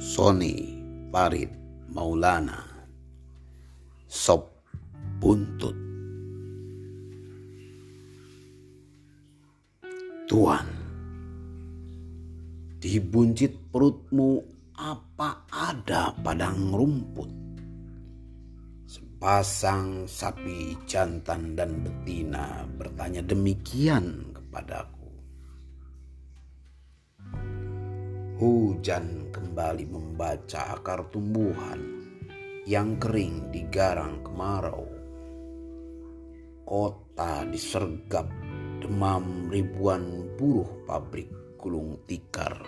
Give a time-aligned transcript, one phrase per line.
[0.00, 0.80] Sony
[1.12, 1.52] Parit
[1.92, 2.64] Maulana.
[4.08, 4.64] Sop
[5.20, 5.76] Buntut.
[10.24, 10.64] Tuan
[12.80, 14.40] Di buncit perutmu
[14.80, 17.28] apa ada padang rumput?
[18.88, 24.99] Sepasang sapi jantan dan betina bertanya demikian kepadaku
[28.40, 32.08] Hujan kembali membaca akar tumbuhan
[32.64, 34.88] yang kering digarang kemarau.
[36.64, 38.32] Kota disergap
[38.80, 41.28] demam ribuan buruh pabrik
[41.60, 42.64] gulung tikar.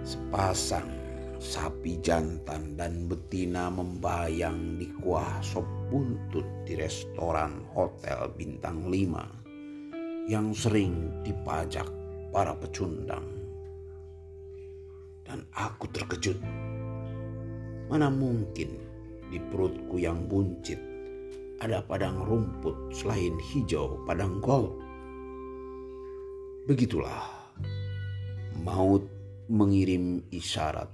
[0.00, 0.88] Sepasang
[1.36, 10.56] sapi jantan dan betina membayang di kuah sop buntut di restoran hotel bintang 5 yang
[10.56, 11.84] sering dipajak
[12.32, 13.39] para pecundang
[15.30, 16.42] dan aku terkejut.
[17.86, 18.82] Mana mungkin
[19.30, 20.90] di perutku yang buncit
[21.62, 24.74] ada padang rumput selain hijau padang gol.
[26.66, 27.30] Begitulah
[28.66, 29.06] maut
[29.46, 30.90] mengirim isyarat.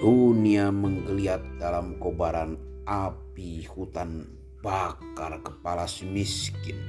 [0.00, 2.56] Dunia menggeliat dalam kobaran
[2.88, 4.24] api hutan
[4.64, 6.80] bakar kepala si miskin.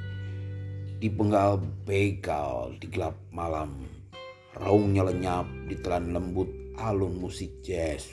[1.04, 3.98] Dipenggal begal di gelap malam
[4.58, 6.50] Raungnya lenyap ditelan lembut
[6.82, 8.10] alun musik jazz